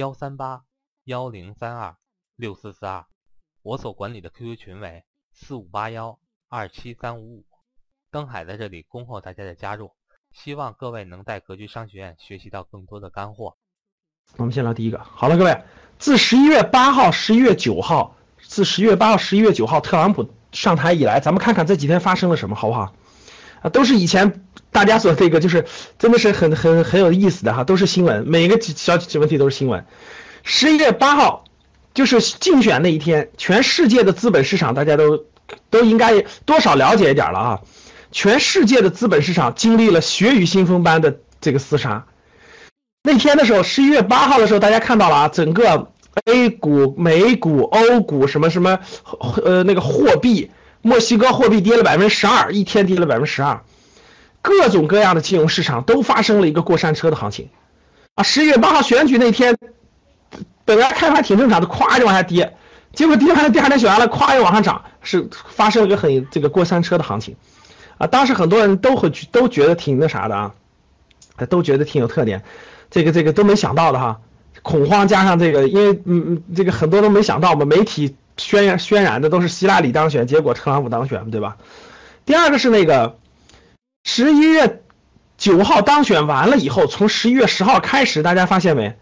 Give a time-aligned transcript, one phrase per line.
[0.00, 0.62] 幺三八
[1.04, 1.94] 幺零三二
[2.34, 3.04] 六四四二，
[3.62, 7.44] 我所管理的 QQ 群为四五八幺二七三五五。
[8.10, 9.92] 登海在这里恭候大家的加入，
[10.32, 13.58] 希望各位能在格局商学院学习到更多的干货。
[14.38, 15.64] 我们先聊第一个，好了，各位，
[15.98, 22.94] 自十一月八号、十一月九号，自十一月八号、十一月九号特朗普上台以来，咱们看看这几天发生了什么，好不好？
[23.62, 25.66] 啊，都是以前大家所这个，就是
[25.98, 29.84] 真的是很很很有意思的哈，都是新闻，每个小问题都是新闻。
[30.42, 31.44] 十一月八号，
[31.92, 35.24] 就是竞选那一天，全世界的资本市场大家都
[35.68, 37.60] 都应该多少了解一点了啊。
[38.12, 42.06] 全世界的资本市场经历了血雨腥风般的这个厮杀。
[43.02, 45.92] 那天的时候，十一月八号的时候，大家看到了啊，整个
[46.24, 48.78] A 股、美股、欧股什么什么，
[49.44, 50.50] 呃，那个货币。
[50.82, 53.60] 墨西哥货币跌了百分之十二，一天跌了百分之十二，
[54.40, 57.50] 各种各样的金融市场都发生了一个过山车的行情，
[58.14, 59.54] 啊，十一月八号选举那天，
[60.64, 62.56] 本来开盘挺正常的，咵就往下跌，
[62.94, 67.36] 结果第二天第二天选完了，咵又往上涨，是发生了一个很这个过山车的行情，
[67.98, 70.54] 啊，当时很多人都会都觉得挺那啥的啊，
[71.50, 72.42] 都觉得挺有特点，
[72.90, 74.18] 这个这个都没想到的哈，
[74.62, 78.16] 恐慌加上这个，因为嗯嗯，这个很多都没想到嘛，媒体。
[78.40, 81.58] 渲染渲染的都是希拉里当选，结果特朗普当选，对吧？
[82.24, 83.18] 第二个是那个
[84.04, 84.82] 十一月
[85.36, 88.96] 九号当选完了以后，从十一月十号开始，大家发现没？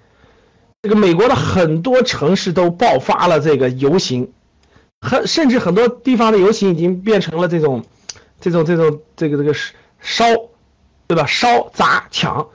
[0.83, 4.33] 这个美国的很多城市都爆发了这个游行，
[5.00, 7.84] 很甚至很多地方的游行已经变成了这种
[8.41, 9.55] 这种这种这个这个
[10.01, 10.24] 烧，
[11.07, 11.27] 对吧？
[11.27, 12.48] 烧砸抢，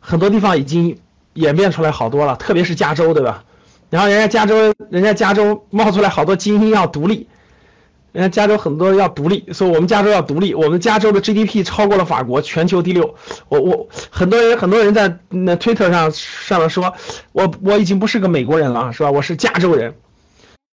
[0.00, 0.98] 很多地方已经
[1.34, 3.44] 演变出来好多了，特别是加州，对吧？
[3.90, 7.26] 然后人家加州，人家加州冒出来好多精英要独立，
[8.12, 13.16] 人家加州很多要独立，说我们加州要独立，我们加州的 GDP 超过了法国，全球第六。
[13.48, 16.94] 我我很多人很多人在那 Twitter 上上面说，
[17.32, 19.10] 我我已经不是个美国人了，是吧？
[19.10, 19.94] 我是加州人，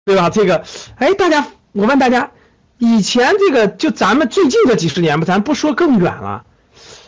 [0.06, 0.32] 对吧？
[0.32, 0.64] 这个，
[0.96, 2.32] 哎，大家，我问大家，
[2.80, 6.46] 以前这个就咱们最近这几十年吧，咱不说更远了，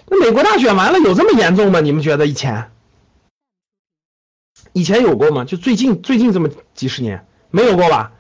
[0.08, 1.80] 那美国大选完了有这么严重吗？
[1.80, 2.70] 你们觉得以前？
[4.75, 5.46] 以前有过吗？
[5.46, 8.12] 就最近最近这么几十年没有过吧？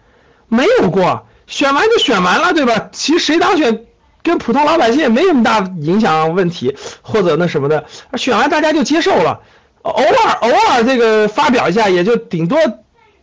[0.47, 2.87] 没有过，选完就选完了，对吧？
[2.93, 3.85] 其实谁当选
[4.23, 9.41] 跟普通老百姓也没什么大影响问题，或者那什么的，选完大家就接受了，
[9.81, 12.57] 偶尔偶尔这个发表一下，也就顶多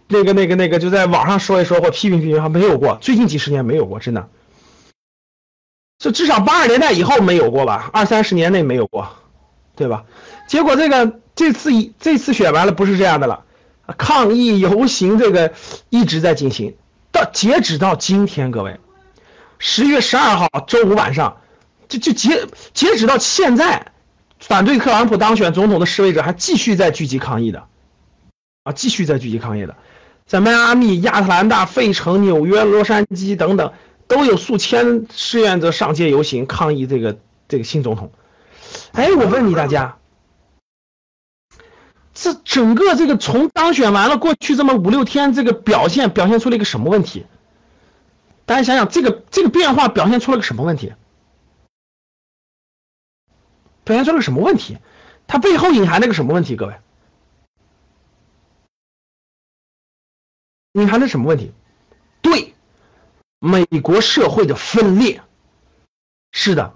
[0.09, 2.99] 那个那个那个就在网上说一说或批评批评，还没有过。
[3.01, 4.29] 最近几十年没有过，真的，
[5.99, 7.89] 就至少八十年代以后没有过吧？
[7.95, 9.09] 二三十年内没有过，
[9.75, 10.05] 对吧？
[10.47, 11.22] 结果这个。
[11.35, 13.45] 这次一这次选完了不是这样的了，
[13.97, 15.55] 抗议游行这个
[15.89, 16.75] 一直在进行，
[17.11, 18.79] 到截止到今天，各位，
[19.59, 21.39] 十月十二号周五晚上，
[21.89, 23.93] 就就截截止到现在，
[24.39, 27.65] 反对特朗普当选总统的示威者还继续在聚集抗议的，
[28.65, 29.75] 啊，继续在聚集抗议的，
[30.27, 33.73] 在迈阿密、亚特兰大、费城、纽约、洛杉矶等等，
[34.07, 37.19] 都有数千志愿者上街游行抗议这个
[37.49, 38.13] 这个新总统。
[38.93, 39.97] 哎，我问你大家。
[42.15, 47.27] 这整个这个从当选完了过去这么五六天，这个表现表现出了一个什么问题？
[48.45, 50.93] 大家想想，这个这个变化表现出了个什么问题？
[53.85, 54.77] 表现出了个什么问题？
[55.27, 56.55] 它背后隐含了个什么问题？
[56.55, 56.77] 各位，
[60.73, 61.53] 隐含的什么问题？
[62.21, 62.55] 对，
[63.39, 65.23] 美国社会的分裂。
[66.31, 66.75] 是的，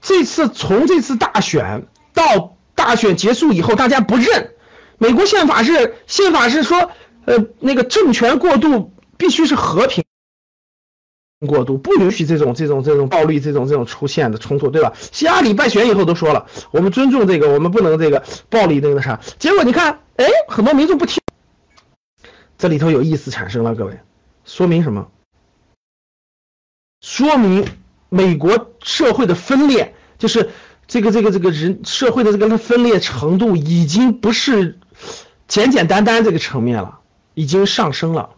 [0.00, 2.55] 这次从这次大选到。
[2.76, 4.52] 大选结束以后，大家不认。
[4.98, 6.92] 美国宪法是宪法是说，
[7.24, 10.04] 呃，那个政权过渡必须是和平
[11.46, 14.92] 过渡，不允许这种这种这种暴力这种这种出现的冲突，对吧？
[15.12, 19.20] 希拉里败选以后都说了，我们尊重这个，我们不能这个暴力那个啥。
[19.38, 21.20] 结果你看，哎，很多民众不听，
[22.56, 23.98] 这里头有意思产生了，各位，
[24.44, 25.08] 说明什么？
[27.00, 27.66] 说明
[28.08, 30.50] 美国社会的分裂就是。
[30.88, 34.78] 这个这个这个人社会的这个分裂程度已经不是
[35.48, 36.98] 简简单单这个层面了，
[37.34, 38.30] 已经上升了。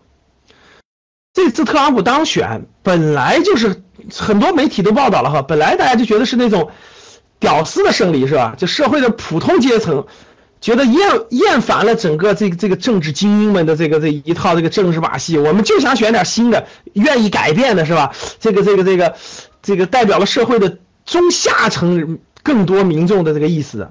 [1.35, 6.71] 这次特朗普当选本来就是很多媒体都报道了哈，本来大家就觉得是那种
[7.39, 8.55] 屌丝的胜利是吧？
[8.59, 10.07] 就社会的普通阶层
[10.61, 18.13] 觉得厌厌烦了整个这个这个政治精英们的这个这一套这个政治把戏，我们就想选点新的，愿意改变的是吧？
[18.41, 19.15] 这个这个这个
[19.63, 22.19] 这个代表了社会的中下层
[22.49, 23.91] 更多民众的这个意思。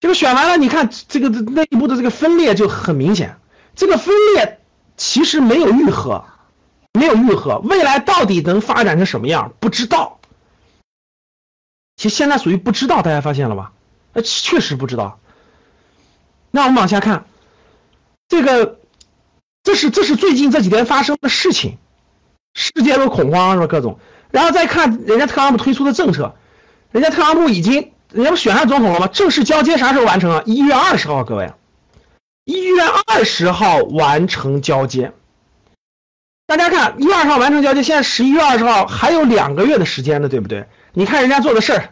[0.00, 3.36] 这个选完了，你看这个内部的这个分裂就很明显，
[3.76, 4.60] 这个分裂
[4.96, 6.24] 其实没有愈合，
[6.94, 10.18] 没有愈合，未来到底能发展成什么样不知道。
[11.96, 13.72] 其实现在属于不知道，大家发现了吧？
[14.14, 15.20] 呃，确实不知道。
[16.50, 17.26] 那我们往下看，
[18.28, 18.78] 这个，
[19.62, 21.76] 这是这是最近这几天发生的事情，
[22.54, 23.66] 世界都恐慌是吧？
[23.66, 23.98] 各种，
[24.30, 26.34] 然后再看人家特朗普推出的政策，
[26.92, 29.06] 人家特朗普已经，人家不选上总统了吗？
[29.08, 30.42] 正式交接啥时候完成啊？
[30.46, 31.52] 一月二十号，各位，
[32.44, 35.12] 一月二十号完成交接。
[36.46, 40.66] 大家看，一月二号完成交接，现在十一月二十号还有两个月的时间呢，对不对？
[40.92, 41.90] 你看人家做的事儿，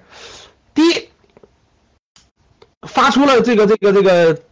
[0.74, 1.08] 第一，
[2.86, 4.42] 发出了这个这个这个。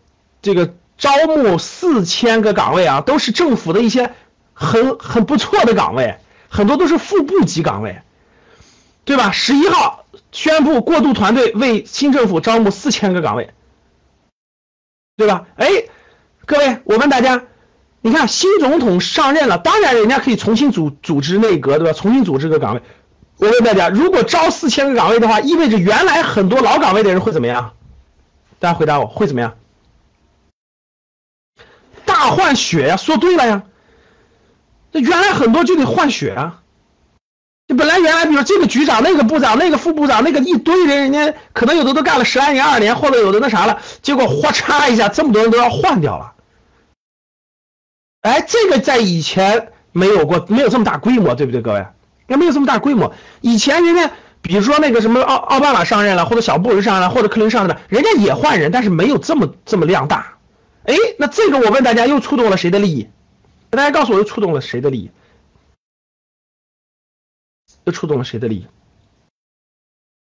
[0.44, 4.12] 这个招募四千个岗位啊，都是政府的一些
[4.52, 6.18] 很很不错的岗位，
[6.50, 8.02] 很多都是副部级岗位，
[9.06, 9.30] 对吧？
[9.32, 13.52] 十一号宣布过渡团队为新政府招募四千个岗位，
[15.16, 15.46] 对吧？
[15.56, 15.66] 哎，
[16.46, 17.44] 各位，我问大家，
[18.00, 21.92] 你看新总统上任了，当然人家可以重新组组织内阁，对吧？
[21.92, 22.82] 重新组织个岗位。
[23.36, 27.72] 我问大家，如果招四千个岗位的话，意味着原来很多老岗位的人会怎么样？
[28.58, 29.56] 大家回答我会怎么样？
[32.04, 33.62] 大换血呀，说对了呀。
[34.92, 36.62] 那原来很多就得换血啊。
[37.66, 46.32] 就本来原来比如这个局长、那个部长、那个副部长、那个一堆人，人家可能有的都干了十来年、二年，或者有的那啥了，结果哗嚓一下，这么多人都要换掉了。
[48.20, 51.86] 哎，这个在以前没有过，没有这么大规模，对不对，各位？
[52.26, 53.12] 也没有这么大规模。
[53.40, 54.10] 以前人家
[54.42, 60.34] 比如说那个什么奥奥巴马上任了，或者小布什上任了，或者克林上任了，人家也换人，但是没有这么这么量大。
[60.84, 63.08] 哎，那这个我问大家，又触动了谁的利益？
[63.70, 65.10] 大家告诉我，又触动了谁的利益？
[67.84, 68.66] 又触动了谁的利益？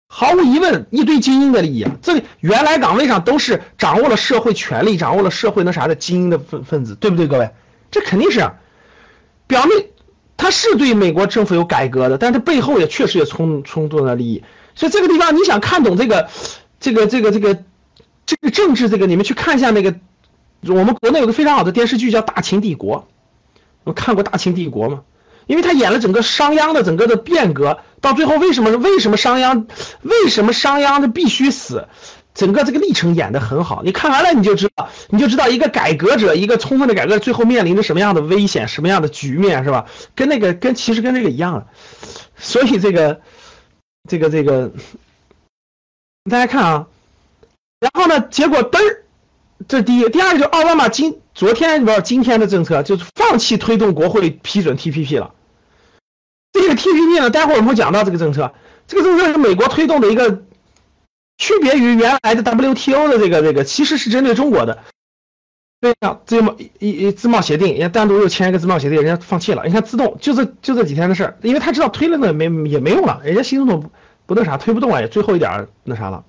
[0.07, 1.97] 毫无疑问，一堆精英的利益啊！
[2.01, 7.51] 这原来岗位上都是掌握了社会权力、掌握了社会那啥的精英的分分子，对不对，各位？
[7.91, 8.51] 这肯定是。
[9.47, 9.87] 表面
[10.37, 14.43] 他是对美国政府有改革的，但是背后也确实也冲冲动了利益。
[14.75, 16.29] 所以这个地方，你想看懂这个、
[16.79, 17.63] 这个、这个、这个、
[18.25, 19.95] 这个政治，这个你们去看一下那个。
[20.67, 23.01] 我们国内有个非常好的电视剧叫《大秦帝国》，
[23.83, 25.03] 我看过《大秦帝国》吗？
[25.47, 29.65] 因为他演了整个商鞅的整个的变革，到最后为什么为什么商鞅
[30.01, 31.87] 为什么商鞅的必须死，
[32.33, 33.81] 整个这个历程演得很好。
[33.83, 39.85] 你看完了你就知道，你就知道一个改革者，一个充分的改革，最后面临着什么样的危险，什么样的局面，是吧？
[40.15, 41.67] 跟那个跟其实跟这个一样的。
[42.37, 43.21] 所以这个
[44.09, 44.71] 这个这个，
[46.29, 46.87] 大家看啊，
[47.79, 49.01] 然后呢，结果嘚儿。
[49.69, 55.33] 这第一，第二个就奥巴马今昨天不是今天的政策，就是放弃推动国会批准 TPP 了。
[56.75, 58.53] TPP 呢，待会儿我们会讲到这个政策。
[58.87, 60.43] 这个政策是美国推动的一个，
[61.37, 64.83] 区别于原来的 WTO 的这个这个，其实是针对中国的。
[65.81, 69.63] 对呀，自贸一一自贸协定，人家单独又签一个自贸协定，人家放弃了。
[69.65, 73.91] 你看自动就这就这几天的事儿，因为他知道推了那没也没用了，人家新总统
[74.25, 76.23] 不那啥推不动了，也最后一点那啥了。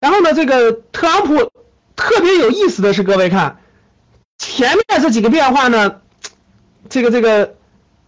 [0.00, 1.50] 然后呢，这个特朗普。
[1.96, 3.60] 特别有意思的是，各位看
[4.36, 6.00] 前面这几个变化呢，
[6.88, 7.54] 这个这个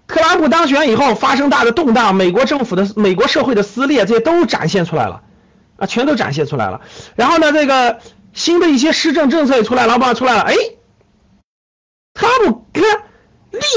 [0.07, 5.23] 特朗普当选以后发生大的动荡，美国政府的美国社会的撕裂，这些都展现出来了，
[5.77, 6.81] 啊，全都展现出来了。
[7.15, 7.99] 然后呢，这个
[8.33, 10.55] 新的一些施政政策也出来了，老出来了，哎，
[12.15, 12.85] 特朗普看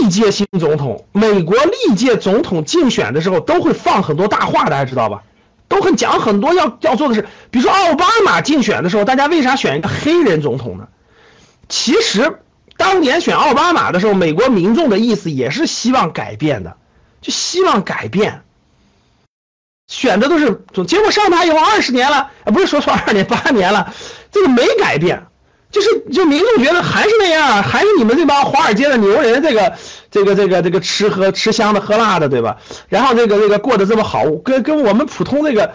[0.01, 1.57] 历届新总统，美国
[1.87, 5.23] 历届总统竞选的时候都会放很多大话，大家知道吧？
[5.67, 10.87] 都很讲很多要要做的事，比如说奥巴马竞选的时候，大家为啥选一个黑人总统呢？
[11.69, 12.39] 其实
[12.79, 16.77] 当年选奥巴马的时候，美国民众的意思也是希望改变的，
[17.21, 18.41] 就希望改变，
[19.89, 23.93] 选的都是总结果上台以后二十年了，啊不是说错二年八年了，
[24.31, 25.23] 这个没改变。
[25.71, 29.71] 就是就民众觉得还是那样，还是你们这帮华尔街的牛人，这个
[30.09, 32.57] 这个这个这个吃喝吃香的喝辣的，对吧？
[32.87, 35.71] 然后这个这个过得这么好，跟跟我们普通这个，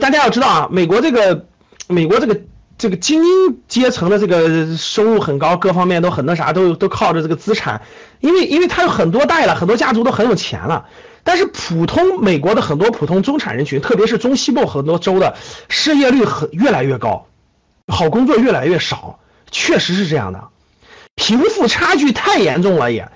[0.00, 1.46] 大家要知道啊，美国这个
[1.86, 2.40] 美国这个
[2.78, 7.82] 这个精英阶层的这个收入很高，各方面都很那啥，都都靠着这个资产，
[8.20, 10.86] 因为因为他有很多代了，很多家族都很有钱了。
[11.24, 15.36] 但是普通美国的很多普通中产人群，特别是中西部很多州的
[15.68, 17.26] 失业率很越来越高。
[17.88, 19.18] 好工作越来越少，
[19.50, 20.48] 确实是这样的，
[21.14, 23.08] 贫富差距太严重了也。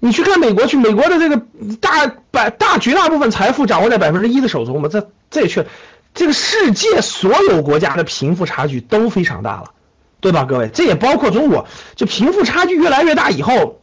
[0.00, 1.42] 你去看美国去，美国的这个
[1.80, 5.66] 大百大绝大部分财富掌握在百分之一的手中嘛，这这也确，
[6.14, 9.72] 这个世界所有国家的贫富差距都非常大了，
[10.20, 10.68] 对吧，各位？
[10.68, 13.80] 这也包括中国，就贫富差距越来越大以后，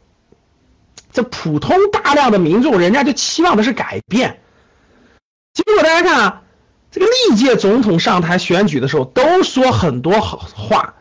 [1.14, 4.42] 这普通大量的民众，人家就期望的是改变。
[5.54, 6.42] 结果大家看啊，
[6.92, 10.96] 这个历届总统上台选举的时候，都说很多好话，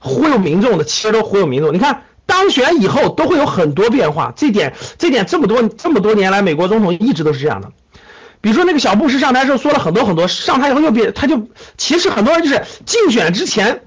[0.00, 1.72] 忽悠民众的，其实都忽悠民众。
[1.72, 7.70] 你看当选以后都会有很多变化，这点这点这么多这么多年来，美国总统一直都是这样的。
[8.40, 13.82] 比如说那个小布什上台时候说了很多很多，上台以后又变，他就其实很多人就是竞选之前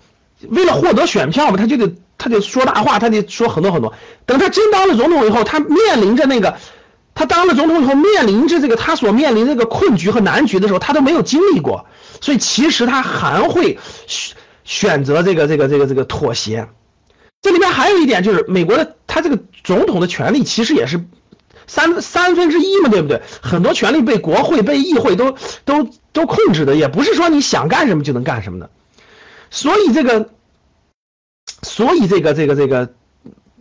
[0.49, 3.93] 为了获得选票嘛，他就得他就说大话，他得说很多很多。
[4.25, 6.57] 等他真当了总统以后，他面临着那个。
[7.15, 11.85] 他当了总统以后，面临着这个他所面临这个困局和难局的时候，他都没有经历过，
[12.19, 16.67] 所以其实他还会选选择这个这个这个这个妥协。
[17.43, 21.05] 这里面还有一点就是，美国的他这个总统的权力其实也是
[21.67, 23.21] 三三分之一嘛，对不对？
[23.41, 28.69] 很多权力被国会、被议会都都都控制的，也不是说你想干什么就能干什么的。
[29.49, 30.29] 所以这个，
[31.61, 32.93] 所以这个这个这个。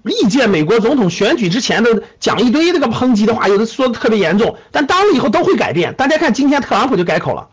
[0.04, 5.94] 历届美国总统选举之前的讲一堆这个抨击的话，有的说的特别严重，但当了以后都会改变。
[5.94, 7.50] 大家看今天特朗普就改口了，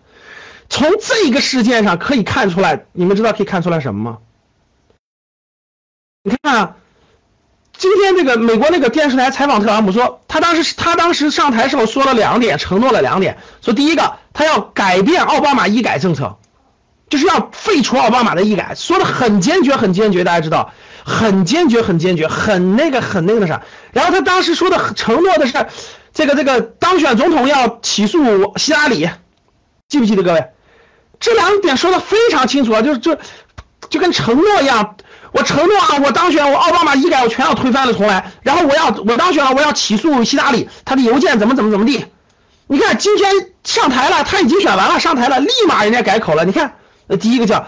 [0.67, 4.17] 从这个事件上可以看出来，你们知道可以看出来什么吗？
[6.23, 6.77] 你看啊，
[7.79, 16.35] 今天这个美国那个电视台采访特朗普说，他当时他当时上台时候说了两点，承诺了两点，说第一个他要改变奥巴马医改政策，
[17.07, 20.73] 就是要废除奥巴马的医改，说的很坚决很坚决，大家知道。
[21.05, 23.63] 很坚决，很坚决，很那个，很那个啥。
[23.93, 25.65] 然后他当时说的承诺的是，
[26.13, 29.09] 这个这个当选总统要起诉希拉里，
[29.87, 30.49] 记不记得各位？
[31.17, 33.17] 这两点说的非常清楚啊，就是就
[33.89, 34.97] 就跟承诺一样。
[35.31, 38.31] 我承诺啊，我当选，我奥巴马医改我全要推翻了重来。
[38.41, 42.05] 然后我要我当选了，我要起诉希拉里，他的邮件怎么怎么怎么地。
[42.67, 43.31] 你看今天
[43.63, 46.45] 上台了，他已经选完了，上台了，立马人家改口了。
[46.45, 46.75] 你看，
[47.07, 47.67] 呃，第一个叫。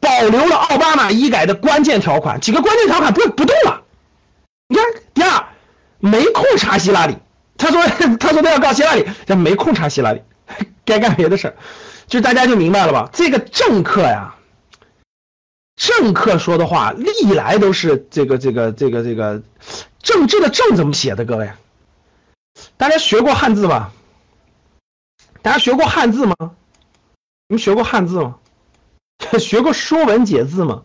[0.00, 3.80] 保留了奥巴马医改的关键条款，几个关键条款不不动了。
[4.68, 5.46] 你看，第二，
[5.98, 7.16] 没空查希拉里。
[7.56, 7.82] 他说，
[8.20, 10.20] 他说他要告希拉里，这没空查希拉里，
[10.84, 11.54] 该干别的事儿。
[12.06, 13.08] 就大家就明白了吧？
[13.14, 14.34] 这个政客呀，
[15.76, 19.42] 政客说的话历来都是这个这个这个这个
[20.00, 21.24] 政治的政怎么写的？
[21.24, 21.50] 各位，
[22.76, 23.92] 大家学过汉字吧？
[25.42, 26.34] 大家学过汉字吗？
[27.48, 28.36] 你们学过汉字吗？
[29.38, 30.82] 学过《说文解字》吗？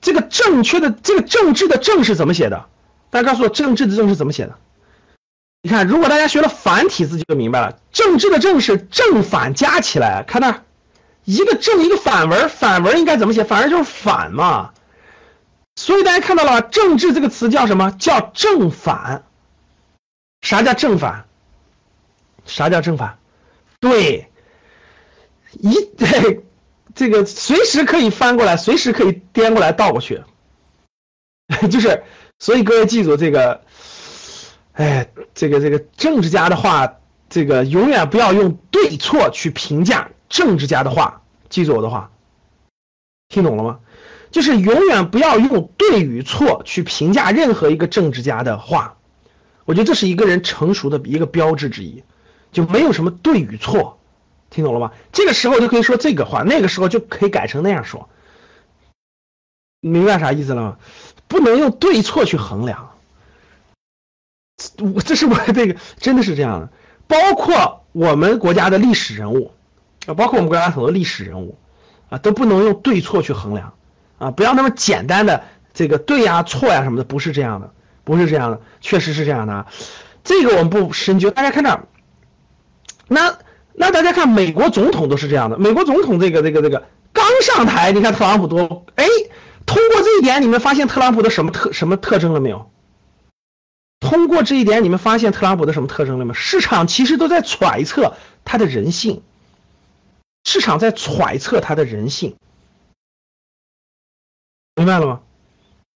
[0.00, 2.66] 这个正确的这个政治的政是怎么写的？
[3.10, 4.56] 大家告诉我，政治的政是怎么写的？
[5.62, 7.78] 你看，如果大家学了繁体字，就明白了。
[7.92, 10.62] 政治的政是正反加起来，看那，
[11.24, 13.44] 一个正一个反文，反文应该怎么写？
[13.44, 14.72] 反文就是反嘛。
[15.76, 17.90] 所以大家看到了吧，政治这个词叫什么？
[17.98, 19.24] 叫正反。
[20.42, 21.26] 啥叫正反？
[22.46, 23.18] 啥叫正反？
[23.80, 24.30] 对，
[25.52, 26.44] 一 对。
[26.92, 30.22] 这个随时可以翻过来，随时可以颠过来倒过去，
[31.70, 32.02] 就是，
[32.40, 33.62] 所以各位记住这个，
[34.72, 36.96] 哎，这个这个政治家的话，
[37.30, 41.20] 这个永远不要用对错去评价政治家的话，
[41.50, 42.10] 记住我的话，
[43.28, 43.80] 听懂了吗？
[44.30, 48.96] 就是永远不要用对与错去评价任何一个政治家的话，
[49.64, 52.04] 我觉得这是一个人成熟的一个标志之一，
[52.52, 53.98] 就没有什么对与错。
[54.50, 54.92] 听懂了吗？
[55.12, 58.08] 这个时候就可以说这个话，那个时候就可以改成那样说。
[59.80, 60.78] 明白啥意思了吗？
[61.26, 62.90] 不能用对错去衡量。
[64.78, 66.70] 我这是我这个真的是这样的，
[67.06, 69.52] 包括我们国家的历史人物
[70.14, 71.58] 包括我们国家很多历史人物
[72.08, 73.74] 啊，都不能用对错去衡量
[74.18, 77.72] 啊，不要那么简单的这个对呀错呀什么的，不是这样的，
[78.04, 79.66] 不是这样的，确实是这样的。
[80.24, 81.86] 这个我们不深究，大家看这儿，
[83.08, 83.36] 那。
[83.72, 85.56] 那大家看，美国总统都是这样的。
[85.56, 89.06] 美国总统这个这个这个刚上台，你看特朗普多哎，
[89.64, 92.70] 通过这一点，你们发现特朗普的什么特什么特征了没有？
[94.00, 96.34] 通过这一点，你们发现特朗普的什么特征了吗？
[96.34, 99.22] 市场其实都在揣测他的人性，
[100.44, 102.36] 市场在揣测他的人性，
[104.76, 105.20] 明白了吗？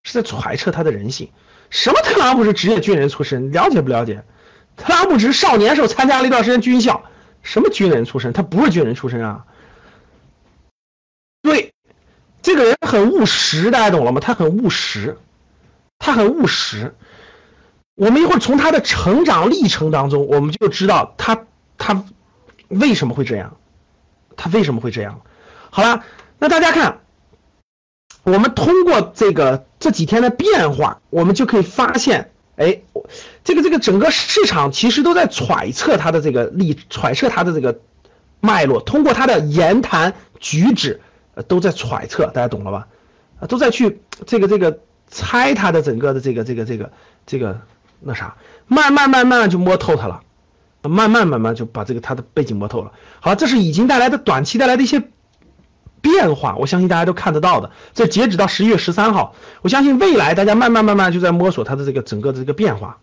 [0.03, 1.31] 是在揣测他的人性。
[1.71, 3.51] 什么特朗普是职业军人出身？
[3.51, 4.23] 了解不了解？
[4.77, 7.03] 特朗普只是少年时候参加了一段时间军校。
[7.43, 8.33] 什么军人出身？
[8.33, 9.47] 他不是军人出身啊。
[11.43, 11.73] 对，
[12.43, 14.21] 这个人很务实，大家懂了吗？
[14.21, 15.19] 他很务实，
[15.99, 16.95] 他很务实。
[17.97, 21.47] 我们一会儿从他的成长历程当中，我们就知道他
[21.77, 22.05] 他
[22.69, 23.57] 为什么会这样，
[24.37, 25.21] 他为什么会这样。
[25.71, 26.05] 好了，
[26.39, 27.01] 那大家看，
[28.23, 32.31] 我们通过这个这几天的变化，我们就可以发现。
[32.57, 32.83] 哎，
[33.43, 37.81] 这个这个整个市场其实都在揣测它的这个力，揣测它的这个
[38.39, 41.01] 脉络，通过他的言谈举止，
[41.35, 42.87] 呃，都在揣测，大家懂了吧？
[43.41, 46.93] 啊，都在去这个这个猜他的整个的这个这个这个
[47.27, 47.61] 这个
[47.99, 48.37] 那啥，
[48.69, 50.23] 慢慢慢慢就摸透他了，
[50.89, 52.93] 慢慢慢慢就把这个它的背景摸透了。
[53.21, 55.03] 好，这是已经带来的短期带来的一些
[56.01, 57.71] 变化，我相信大家都看得到的。
[57.95, 62.99] 这截止到十一月十三号，我相信未来大家慢慢慢慢就在摸索它的这个整个的这个变化，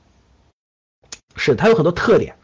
[1.35, 2.35] 是它有很多特点。